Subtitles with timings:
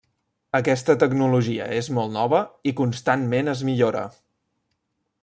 [0.59, 2.39] Aquesta tecnologia és molt nova
[2.71, 4.03] i constantment es millora.